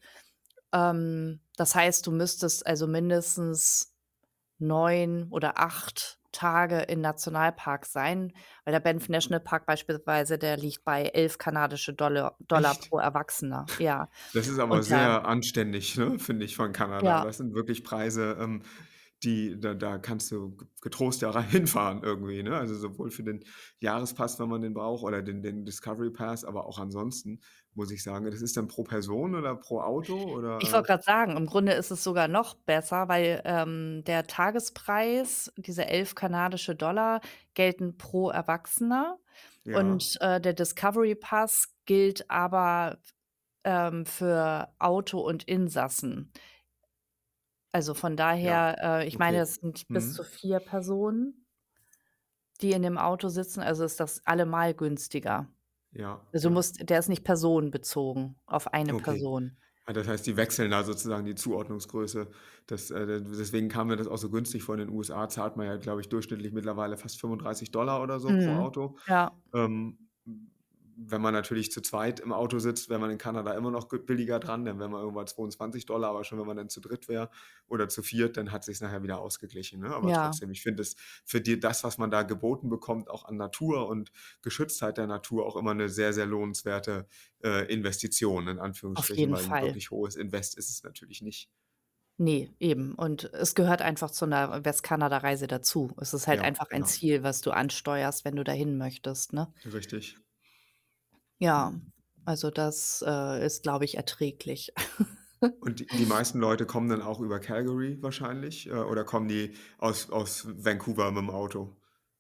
[0.74, 3.91] Ähm, das heißt, du müsstest also mindestens
[4.62, 8.32] 9 oder 8 Tage in Nationalparks sein,
[8.64, 13.66] weil der Banff National Park beispielsweise, der liegt bei 11 kanadische Dollar Dollar pro Erwachsener,
[13.80, 14.08] ja.
[14.34, 17.06] Das ist aber Und sehr anständig, ne, finde ich, von Kanada.
[17.06, 17.26] Ja.
[17.26, 18.64] Das sind wirklich Preise, ähm,
[19.24, 22.56] die da da kannst du getrost ja hinfahren irgendwie, ne?
[22.58, 23.44] Also, sowohl für den
[23.80, 27.42] Jahrespass, wenn man den braucht, oder den den Discovery Pass, aber auch ansonsten
[27.74, 30.16] muss ich sagen das ist dann pro Person oder pro Auto
[30.60, 34.04] Ich oder, wollte äh grad sagen, im Grunde ist es sogar noch besser, weil, ähm,
[34.06, 37.22] der Tagespreis, diese 11 kanadische Dollar
[37.56, 39.18] gelten pro Erwachsener
[39.66, 40.02] Ja.
[40.02, 43.00] und, äh, der Discovery Pass gilt aber,
[43.64, 46.32] ähm, für Auto und Insassen.
[47.76, 49.42] Also, von Ja, daher, äh, ich meine, okay.
[49.42, 50.26] es sind bis zu Mhm.
[50.26, 51.46] 4 Personen
[52.60, 55.48] die in dem Auto sitzen, also ist das allemal günstiger.
[55.94, 56.56] Ja, Also, du ja.
[56.56, 58.96] musst der ist nicht personenbezogen auf eine Okay.
[58.96, 59.58] Person.
[59.86, 62.30] Ah, das heißt, die wechseln da sozusagen die Zuordnungsgröße.
[62.68, 64.76] Das, äh deswegen kam mir das auch so günstig vor.
[64.76, 68.34] In den USA zahlt man ja, glaube ich, durchschnittlich mittlerweile fast 35 $ oder so
[68.38, 68.58] pro Mhm.
[68.58, 68.98] Auto.
[69.08, 69.42] Ja.
[69.54, 70.10] Ähm,
[71.10, 74.40] wenn man natürlich zu zweit im Auto sitzt, wäre man in Kanada immer noch billiger
[74.40, 77.08] dran, dann wären wir irgendwo bei 22 $, aber schon wenn man dann zu dritt
[77.10, 77.30] wäre
[77.68, 79.94] oder zu viert, dann hat sich's nachher wieder ausgeglichen, ne?
[79.96, 80.12] Aber Ja.
[80.14, 83.88] trotzdem, ich finde es für die das, was man da geboten bekommt, auch an Natur
[83.88, 84.12] und
[84.42, 87.08] Geschütztheit der Natur, auch immer 'ne sehr, sehr lohnenswerte,
[87.44, 89.62] äh, Investition in Anführungsstrichen, weil 'n Fall.
[89.62, 91.48] wirklich hohes Invest ist es natürlich nicht.
[92.20, 92.94] Ne, eben.
[92.96, 95.92] Und es gehört einfach zu 'ner Westkanada-Reise dazu.
[96.00, 96.86] Es ist halt Ja, einfach ein ja.
[96.86, 99.52] Ziel, was du ansteuerst, wenn du dahin möchtest, ne?
[99.66, 100.18] Richtig.
[101.42, 101.74] Ja,
[102.24, 104.72] also das, äh, ist, glaube ich, erträglich.
[105.62, 109.56] Und die die meisten Leute kommen dann auch über Calgary wahrscheinlich, äh, oder kommen die
[109.80, 111.76] aus aus Vancouver mit'm Auto?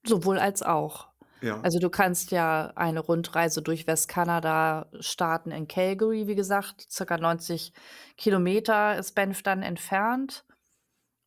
[0.07, 1.09] Sowohl als auch.
[1.41, 1.61] Ja.
[1.61, 7.73] Also, du kannst ja eine Rundreise durch Westkanada starten in Calgary, wie gesagt, circa 90
[8.17, 10.45] Kilometer ist Banff dann entfernt.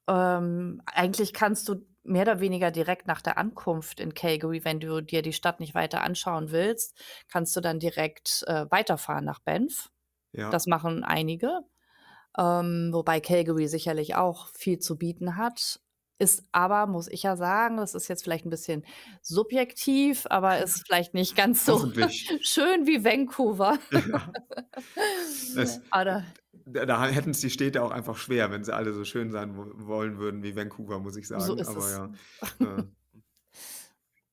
[0.08, 5.00] Ähm, eigentlich kannst du mehr oder weniger direkt nach der Ankunft in Calgary, wenn du
[5.02, 6.96] dir die Stadt nicht weiter anschauen willst,
[7.28, 9.90] kannst du dann direkt, äh, weiterfahren nach Banff.
[10.34, 10.50] Ja.
[10.50, 11.60] Das machen einige,
[12.38, 15.80] ähm, wobei Calgary sicherlich auch viel zu bieten hat.
[16.18, 18.84] Ist aber, muss ich ja sagen, das ist jetzt vielleicht 'n bisschen
[19.22, 21.78] subjektiv, aber ist vielleicht nicht ganz so
[22.42, 23.78] schön wie Vancouver.
[23.90, 24.34] Ja.
[25.56, 25.80] Es
[26.66, 29.56] Da d da hätten's die Städte auch einfach schwer, wenn sie alle so schön sein
[29.56, 31.90] wo wollen würden wie Vancouver, muss ich So sagen, ist aber es.
[31.90, 32.12] ja,
[32.60, 32.84] äh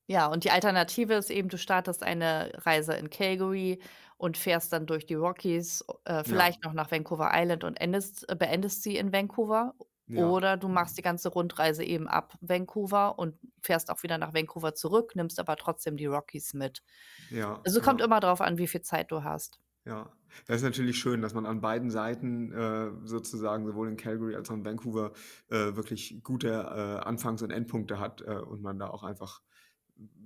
[0.08, 3.80] Ja, und die Alternative ist eben, du startest eine Reise in Calgary
[4.16, 6.42] und fährst dann durch die Rockies, äh, Ja.
[6.42, 9.74] vielleicht noch nach Vancouver Island und endest beendest sie in Vancouver.
[10.06, 10.42] Ja.
[10.42, 14.74] Oder du machst die ganze Rundreise eben ab Vancouver und fährst auch wieder nach Vancouver
[14.74, 16.82] zurück, nimmst aber trotzdem die Rockies mit.
[17.28, 18.02] Ja, Also, kommt ja.
[18.02, 19.61] immer drauf an, wie viel Zeit du hast.
[19.86, 20.12] Ja,
[20.46, 24.48] das ist natürlich schön, dass man an beiden Seiten, äh, sozusagen sowohl in Calgary als
[24.48, 25.12] auch in Vancouver,
[25.48, 29.42] äh, wirklich gute, äh, Anfangs und Endpunkte hat, äh, und man da auch einfach,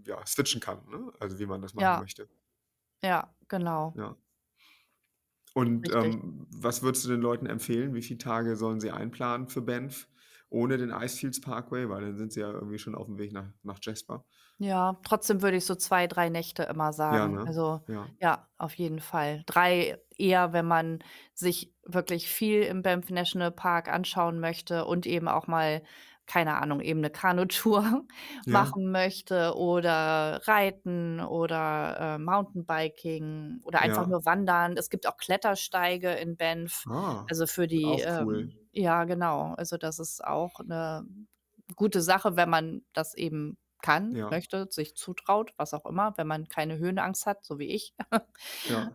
[0.05, 1.99] ja, switchen kann, ne, also wie man das machen Ja.
[1.99, 2.29] möchte.
[3.03, 3.97] Ja, genau.
[3.97, 4.17] Ja.
[5.55, 7.95] Und, ähm, was würdest du den Leuten empfehlen?
[7.95, 10.07] Wie viel Tage sollen sie einplanen für Banff
[10.51, 11.89] ohne den Icefields Parkway?
[11.89, 14.25] Weil dann sind sie ja irgendwie schon auf'm Weg nach nach Jasper.
[14.61, 17.29] Ja, trotzdem würde ich so 2, 3 Nächte immer Ja, sagen.
[17.29, 17.45] ne?
[17.45, 18.17] Also, Ja.
[18.19, 19.43] ja, auf jeden Fall.
[19.45, 21.01] 3 eher, wenn man
[21.35, 25.83] sich wirklich viel im Banff National Park anschauen möchte und eben auch mal,
[26.27, 28.05] keine Ahnung, eben 'ne Kanutour
[28.47, 28.71] Ja.
[28.71, 34.09] machen möchte oder Reiten oder, äh, Mountainbiking oder einfach Ja.
[34.09, 34.77] nur wandern.
[34.77, 38.47] Es gibt auch Klettersteige in Banff, Ah, also für die, cool.
[38.47, 39.55] ähm ja, genau.
[39.57, 41.07] Also, das ist auch 'ne
[41.77, 44.31] gute Sache, wenn man das eben kann, Ja.
[44.31, 47.95] möchte, sich zutraut, was auch immer, wenn man keine Höhenangst hat, so wie ich.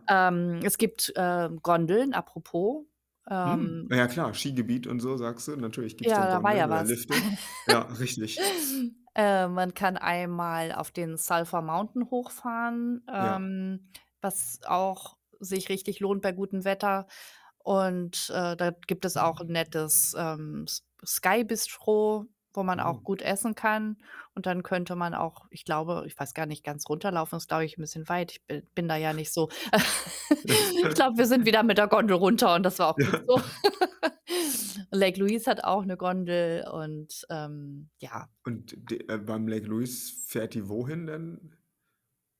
[0.08, 2.86] Ähm, es gibt, äh, Gondeln, apropos,
[3.30, 5.56] ähm na ja klar, Skigebiet und so, sagst du.
[5.56, 6.88] Natürlich gibt's Ja, dann da war Gondeln ja oder was.
[6.88, 7.22] Lifte.
[7.66, 8.44] Ja, richtig.
[9.14, 13.36] Äh, man kann einmal auf den Sulphur Mountain hochfahren, Ja.
[13.36, 13.90] ähm,
[14.22, 17.06] was auch sich richtig lohnt bei gutem Wetter.
[17.58, 23.02] Und, äh, da gibt es auch 'n nettes, ähm, S Sky Bistro, wo man auch
[23.02, 23.04] Oh.
[23.04, 23.98] gut essen kann.
[24.34, 27.64] Und dann könnte man auch, ich glaube ich weiß gar nicht, ganz runterlaufen ist, glaube
[27.66, 28.32] ich, 'n bisschen weit.
[28.32, 29.48] Ich bi bin da ja nicht so
[30.88, 33.42] ich glaube, wir sind wieder mit der Gondel runter und das war auch gut so.
[34.92, 38.28] Lake Louise hat auch 'ne Gondel und, ähm, ja.
[38.46, 41.54] Und d äh, beim Lake Louise fährt die wohin denn?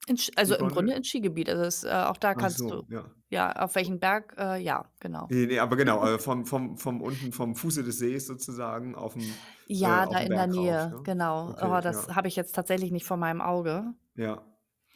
[0.08, 0.94] In Sch Die also, im Grunde Gondel?
[0.94, 1.48] ins Skigebiet.
[1.48, 3.14] Also, es äh, auch da Ach kannst so, du ja.
[3.28, 5.30] ja, auf welchen Berg äh, ja, genau.
[5.30, 9.38] Ne, ne, aber genau, äh, vom vom vom unten vom Fuße des Sees sozusagen auf'm
[9.82, 11.04] äh, Ja, da auf'm in der Berg rauf, Nähe, ne?
[11.04, 11.54] genau.
[11.60, 12.08] Oh, Okay, das ja.
[12.08, 13.94] habe ich jetzt tatsächlich nicht vor meinem Auge.
[14.16, 14.44] Ja.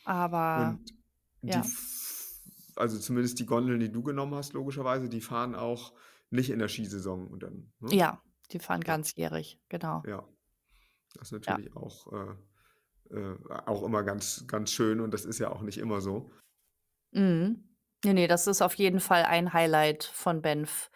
[0.07, 0.90] Aber Und
[1.42, 1.61] die ja.
[1.61, 1.92] f
[2.77, 5.95] also, zumindest die Gondeln, die du genommen hast, logischerweise, die fahren auch
[6.31, 7.92] nicht in der Skisaison und dann, ne?
[7.92, 8.21] Ja,
[8.53, 8.85] die fahren Ja.
[8.85, 10.07] ganzjährig, genau.
[10.07, 10.29] Ja.
[11.14, 11.59] Das ist Ja.
[11.59, 12.37] natürlich auch, äh,
[13.11, 16.31] äh, auch immer ganz ganz schön und das ist ja auch nicht immer so.
[17.12, 17.64] Mhm.
[18.05, 20.90] Ne, ne, das ist auf jeden Fall ein Highlight von Banff,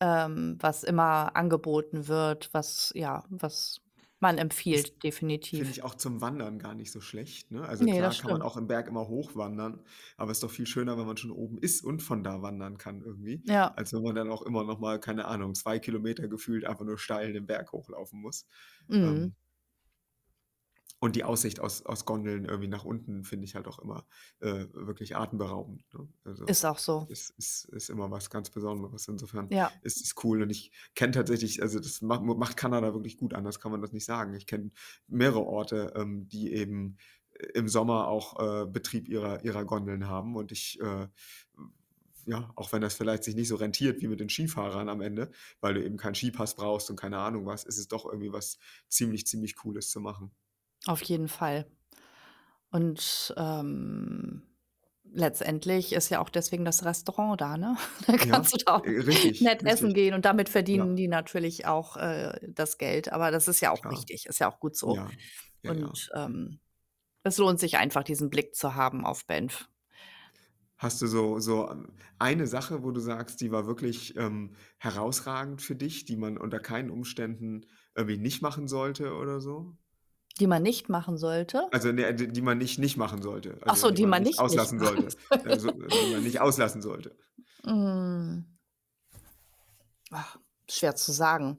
[0.00, 3.80] ähm, was immer angeboten wird, was ja, was
[4.20, 5.02] man empfiehlt,
[5.54, 5.70] finde definitiv.
[5.70, 7.62] ich auch zum Wandern gar nicht so schlecht, ne?
[7.68, 8.42] Also, Ne, das klar kann man stimmt.
[8.42, 9.84] auch im Berg immer hochwandern,
[10.16, 13.02] aber ist doch viel schöner, wenn man schon oben ist und von da wandern kann
[13.02, 13.76] irgendwie, Ja.
[13.76, 16.98] als wenn man dann auch immer noch mal, keine Ahnung, 2 Kilometer gefühlt einfach nur
[16.98, 18.46] steil den Berg hochlaufen muss.
[18.88, 19.32] Mhm.
[19.32, 19.34] Ähm
[21.02, 24.06] und die Aussicht aus aus Gondeln irgendwie nach unten finde ich halt auch immer,
[24.40, 26.08] äh, wirklich atemberaubend, ne?
[26.24, 27.08] Also, Ist auch so.
[27.08, 29.08] es ist ist immer was ganz Besonderes.
[29.08, 29.82] Insofern Ja.
[29.82, 33.60] ist es cool und ich kenne tatsächlich also, das ma macht Kanada wirklich gut, anders
[33.60, 34.34] kann man das nicht sagen.
[34.34, 34.70] Ich kenne
[35.08, 36.98] mehrere Orte, ähm, die eben
[37.54, 41.08] im Sommer auch, äh, Betrieb ihrer ihrer Gondeln haben und ich, äh,
[42.26, 45.30] ja, auch wenn das vielleicht sich nicht so rentiert wie mit den Skifahrern am Ende,
[45.60, 48.58] weil du eben keinen Skipass brauchst und keine Ahnung was, ist es doch irgendwie was
[48.88, 50.32] ziemlich, ziemlich Cooles zu machen.
[50.86, 51.66] Auf jeden Fall.
[52.70, 54.42] Und, ähm,
[55.04, 57.76] letztendlich ist ja auch deswegen das Restaurant da, ne?
[58.06, 59.92] Da Ja, kannst du da auch äh, richtig, nett essen richtig.
[59.94, 60.88] gehen und damit Ja.
[60.88, 63.90] verdienen die natürlich auch, äh, das Geld, aber das ist ja auch Klar.
[63.90, 64.98] richtig, ist ja auch gut so.
[64.98, 65.16] Ja.
[65.62, 65.92] Ja, ja.
[65.92, 66.60] Und, ähm,
[67.24, 69.68] es lohnt sich einfach, diesen Blick zu haben auf Banff.
[70.78, 75.62] Hast du so so, ähm, eine Sache, wo du sagst, die war wirklich, ähm, herausragend
[75.62, 79.76] für dich, die man unter keinen Umständen irgendwie nicht machen sollte oder so?
[80.40, 81.68] Die man nicht machen sollte?
[81.72, 84.22] Also, ne, die man nicht nicht machen sollte, Ach also, so, die die man man
[84.22, 85.50] nicht nicht nicht auslassen machen sollte.
[85.50, 87.16] Also, die man nicht auslassen sollte.
[87.64, 88.44] Hm.
[90.10, 91.58] Ach, schwer zu sagen.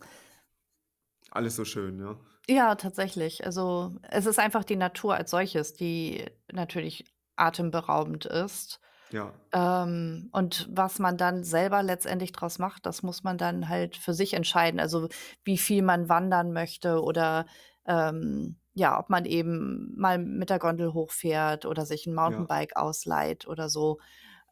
[1.31, 2.15] Alles so schön, ja?
[2.47, 3.45] Ja, tatsächlich.
[3.45, 7.05] Also, es ist einfach die Natur als solches, die natürlich
[7.36, 8.79] atemberaubend ist.
[9.12, 9.33] Ja.
[9.53, 14.13] Ähm, und was man dann selber letztendlich draus macht, das muss man dann halt für
[14.13, 14.79] sich entscheiden.
[14.79, 15.07] Also,
[15.43, 17.45] wie viel man wandern möchte oder,
[17.86, 22.47] ähm, ja, ob man eben mal mit der Gondel hochfährt oder sich 'n Ja.
[22.47, 23.99] Mountainbike ausleiht oder so.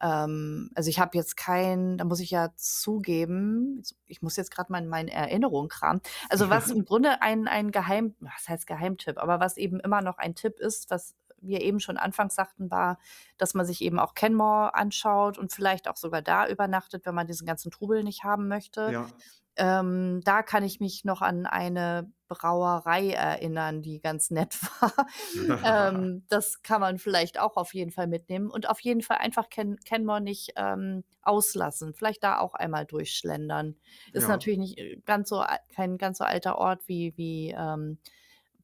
[0.00, 4.70] Ähm, also, ich habe jetzt kein da muss ich ja zugeben, ich muss jetzt grad
[4.70, 6.00] mal in meinen Erinnerungen kramen.
[6.30, 10.18] Also, was im Grunde ein ein Geheim was heißt Geheimtipp, aber was eben immer noch
[10.18, 12.98] ein Tipp ist, was wir eben schon anfangs sagten, war,
[13.38, 17.26] dass man sich eben auch Canmore anschaut und vielleicht auch sogar da übernachtet, wenn man
[17.26, 18.94] diesen ganzen Trubel nicht haben möchte.
[18.94, 19.12] Ja.
[19.56, 25.06] Ähm, da kann ich mich noch an eine Brauerei erinnern, die ganz nett war.
[25.62, 29.50] Ähm, das kann man vielleicht auch auf jeden Fall mitnehmen und auf jeden Fall einfach
[29.50, 31.94] Can Canmore nicht, ähm, auslassen.
[31.94, 33.76] Vielleicht da auch einmal durchschlendern.
[34.12, 34.28] Ist Ja.
[34.28, 37.98] natürlich nicht, äh, ganz so kein ganz so alter Ort wie wie, ähm,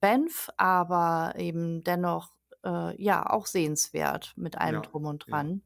[0.01, 2.33] Banff, aber eben dennoch,
[2.65, 5.45] äh, ja, auch sehenswert mit allem Ja, Drum und ja.
[5.45, 5.63] Dran.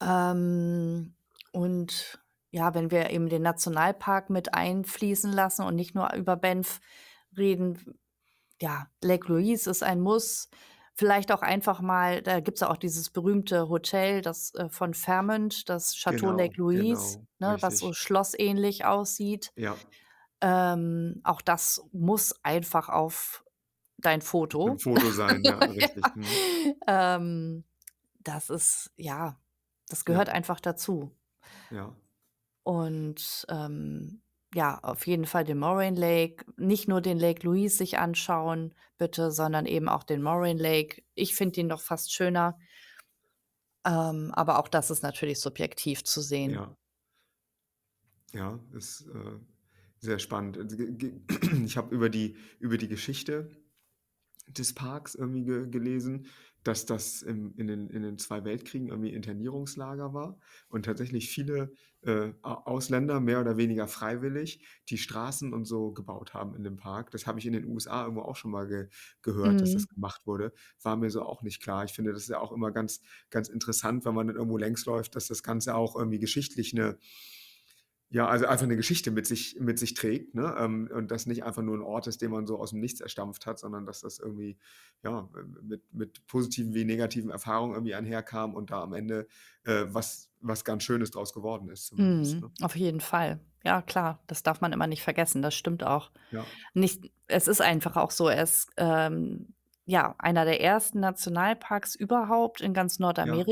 [0.00, 1.14] Ähm,
[1.52, 2.18] und
[2.56, 6.80] ja, wenn wir eben den Nationalpark mit einfließen lassen und nicht nur über Banff
[7.36, 7.98] reden,
[8.62, 10.50] ja, Lake Louise ist ein Muss.
[10.96, 15.68] Vielleicht auch einfach mal da gibt's ja auch dieses berühmte Hotel, das, äh, von Fairmont,
[15.70, 19.52] das Château Lake Genau, Louise, genau, ne, was so schlossähnlich aussieht.
[19.56, 19.86] Ja.
[20.42, 23.44] Ähm, auch das muss einfach auf
[23.98, 24.22] dein
[24.54, 24.78] Auf 'nem Foto.
[24.78, 25.66] Foto sein, ja, Ja.
[25.66, 26.14] richtig.
[26.14, 26.42] Mhm.
[26.88, 27.64] Ähm,
[28.20, 29.40] das ist ja,
[29.88, 30.30] das gehört Ja.
[30.30, 31.12] einfach dazu.
[31.70, 31.96] Ja.
[32.66, 37.98] Und, ähm, ja, auf jeden Fall den Moraine Lake nicht nur den Lake Louise sich
[37.98, 41.04] anschauen, bitte, sondern eben auch den Moraine Lake.
[41.14, 42.58] Ich finde ihn noch fast schöner.
[43.84, 46.50] Ähm, aber auch das ist natürlich subjektiv zu sehen.
[46.50, 46.76] Ja.
[48.32, 49.38] Ja, ist, äh,
[50.00, 50.58] sehr spannend.
[50.58, 50.76] Also,
[51.64, 53.48] ich habe über die über die Geschichte
[54.48, 56.26] des Parks irgendwie ge gelesen,
[56.66, 61.72] dass das im in den in den 2 Weltkriegen irgendwie Internierungslager war und tatsächlich viele,
[62.02, 67.10] äh, Ausländer mehr oder weniger freiwillig die Straßen und so gebaut haben in dem Park.
[67.10, 68.88] Das habe ich in den USA irgendwo auch schon mal ge
[69.22, 69.72] gehört, dass Mhm.
[69.72, 70.52] das gemacht wurde.
[70.82, 71.84] War mir so auch nicht klar.
[71.84, 73.00] Ich finde, das ist ja auch immer ganz
[73.30, 76.98] ganz interessant, wenn man dann irgendwo längs läuft, dass das Ganze auch irgendwie geschichtlich 'ne
[78.16, 80.54] ja, also, einfach 'ne Geschichte mit sich mit sich trägt, ne?
[80.58, 83.46] Ähm, und das nicht einfach nur 'n Ort ist, den man so aus'm Nichts erstampft
[83.46, 84.58] hat, sondern dass das irgendwie,
[85.04, 85.28] ja,
[85.62, 89.28] mit mit positiven wie negativen Erfahrungen irgendwie einherkam und da am Ende,
[89.64, 92.52] äh, was was ganz Schönes draus geworden ist Mhm, ne?
[92.60, 93.40] auf jeden Fall.
[93.64, 96.10] Ja, klar, das darf man immer nicht vergessen, das stimmt auch.
[96.32, 96.56] Ja.
[96.74, 99.54] Nicht es ist einfach auch so, es, ähm
[99.88, 103.46] ja, einer der ersten Nationalparks überhaupt in ganz Ja.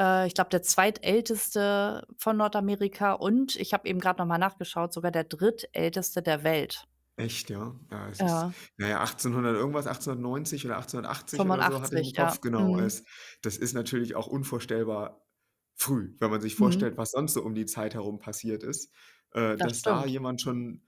[0.00, 4.92] Äh, ich glaube, der zweitälteste von Nordamerika und ich habe eben grad noch mal nachgeschaut,
[4.94, 6.86] sogar der drittälteste der Welt.
[7.18, 7.78] Echt, ja?
[7.90, 8.54] Ja, es ist, Ja.
[8.78, 12.36] na ja, 1800 irgendwas, 1890 oder 1880 oder so hatte ich im 85, ja.
[12.36, 12.78] Kopf, genau.
[12.78, 12.78] Mhm.
[12.78, 13.04] Es
[13.42, 15.26] das ist natürlich auch unvorstellbar
[15.74, 16.86] früh, wenn man sich Mhm.
[16.86, 18.90] vorstellt, was sonst so um die Zeit herum passiert ist,
[19.32, 20.06] äh, Das dass da stimmt.
[20.06, 20.82] jemand schon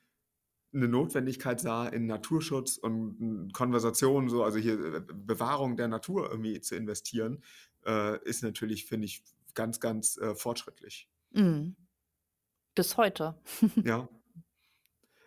[0.72, 6.30] 'ne Notwendigkeit sah, in Naturschutz und, hm, Konversation so, also hier, äh, Bewahrung der Natur
[6.30, 7.42] irgendwie zu investieren,
[7.86, 9.22] äh, ist natürlich, finde ich,
[9.54, 11.06] ganz, ganz, äh, fortschrittlich.
[11.34, 11.76] Mhm.
[12.76, 13.36] Bis heute.
[13.84, 14.08] Ja.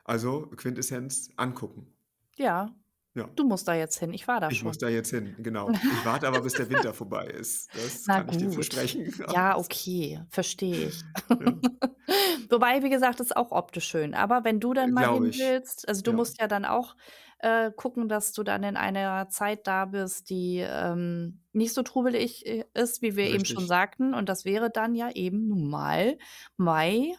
[0.05, 1.95] Also, Quintessenz: angucken.
[2.38, 2.75] Ja,
[3.15, 3.30] Ja.
[3.36, 4.13] du musst da jetzt hin.
[4.13, 4.78] Ich war da Ich muss schon.
[4.78, 5.71] da jetzt hin, genau.
[5.89, 7.73] Ich warte aber, bis der Winter vorbei ist.
[7.75, 8.51] Das Na kann ich dir gut.
[8.51, 9.12] versprechen.
[9.28, 11.06] Ja, okay, verstehe ich.
[11.39, 11.56] Ja.
[12.49, 14.13] Wobei, wie gesagt, ist auch optisch schön.
[14.15, 15.38] Aber wenn du dann mal glaube hin ich.
[15.38, 16.13] willst also, du Ja.
[16.13, 16.95] musst ja dann auch,
[17.39, 22.45] äh, gucken, dass du dann in einer Zeit da bist, die, ähm, nicht so trubelig,
[22.45, 23.67] äh, ist, wie wir eben schon Richtig.
[23.67, 24.13] sagten.
[24.13, 26.17] Und das wäre dann ja eben nun mal
[26.58, 27.15] Mai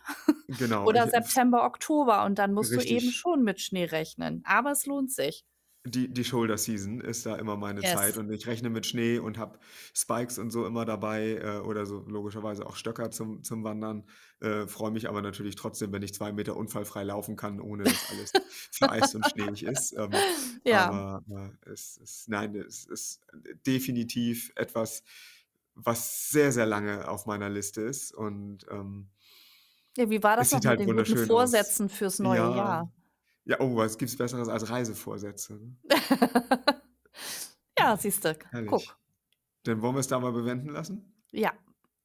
[0.48, 3.12] Genau, oder ich, September, Oktober und dann musst du eben Richtig.
[3.12, 4.42] schon mit Schnee rechnen.
[4.46, 5.42] Aber es lohnt sich.
[5.87, 8.16] Die die Shoulder Season ist da immer meine Zeit Yes.
[8.16, 9.59] und ich rechne mit Schnee und habe
[9.94, 14.05] Spikes und so immer dabei, äh, oder so logischerweise auch Stöcker zum zum Wandern.
[14.40, 18.05] Äh, freue mich aber natürlich trotzdem, wenn ich 2 Meter unfallfrei laufen kann, ohne dass
[18.05, 18.35] alles
[18.72, 19.92] vereist und schneeig ist.
[19.96, 20.25] Ähm,
[20.64, 20.88] Ja.
[20.88, 21.22] aber,
[21.64, 23.20] äh, es ist nein, es ist
[23.66, 25.03] definitiv etwas,
[25.75, 29.11] was sehr, sehr lange auf meiner Liste ist und, ähm
[29.96, 31.51] Ja, wie war es das noch sieht mit halt den guten wunderschön aus.
[31.51, 32.49] Vorsätzen fürs neue Ja.
[32.49, 32.90] Jahr?
[33.46, 35.76] Ja, oh, was gibt's Besseres als Reisevorsätze, ne?
[37.78, 38.98] Ja, siehst du, guck.
[39.64, 41.14] Dann wollen wir's dabei bewenden lassen?
[41.32, 41.52] Ja,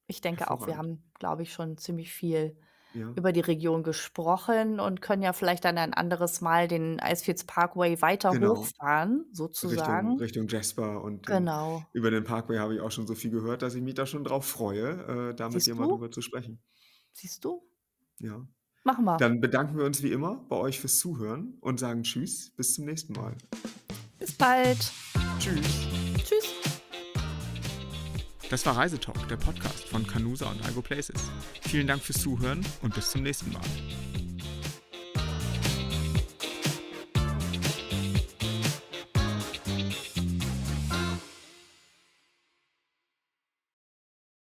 [0.08, 2.58] ich denke auch, wir haben, glaube ich, schon ziemlich viel
[2.94, 3.16] Ja.
[3.16, 8.02] über die Region gesprochen und können ja vielleicht dann ein anderes Mal den Icefields Parkway
[8.02, 8.40] weiter Genau.
[8.40, 9.30] hochfahren,
[9.64, 10.18] Richtung sozusagen.
[10.18, 11.88] Richtung Jasper und den Genau.
[11.94, 14.24] über den Parkway habe ich auch schon so viel gehört, dass ich mich da schon
[14.24, 16.64] drauf freue, äh, da mit dir mal drüber zu sprechen.
[17.14, 17.68] Siehst du?
[18.20, 18.48] Ja.
[18.84, 19.18] Machen wir.
[19.18, 22.86] Dann bedanken wir uns wie immer bei euch fürs Zuhören und sagen tschüss, bis zum
[22.86, 23.36] nächsten Mal.
[24.18, 24.92] Bis bald.
[25.40, 25.88] Tschüss.
[26.18, 26.56] Tschüss.
[28.50, 31.32] Das war Reisetalk, der Podcast von Canusa und Algo Places.
[31.62, 33.62] Vielen Dank fürs Zuhören und bis zum nächsten Mal.